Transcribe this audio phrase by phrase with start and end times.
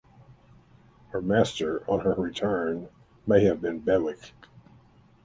[1.11, 2.89] Her master on her return
[3.27, 4.33] may have been Bewick.